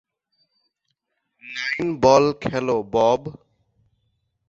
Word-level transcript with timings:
Nine ball 1.43 2.25
খেলো, 2.41 2.77
Bob. 2.93 3.21